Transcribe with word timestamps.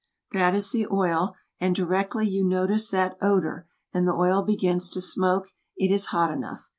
That 0.31 0.55
is 0.55 0.71
the 0.71 0.87
oil, 0.91 1.35
and 1.59 1.75
directly 1.75 2.27
you 2.27 2.43
notice 2.43 2.89
that 2.89 3.17
odor, 3.21 3.67
and 3.93 4.07
the 4.07 4.13
oil 4.15 4.41
begins 4.41 4.89
to 4.89 4.99
smoke, 4.99 5.49
it 5.77 5.91
is 5.91 6.07
hot 6.07 6.31
enough. 6.31 6.67